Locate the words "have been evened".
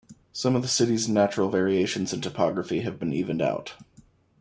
2.79-3.39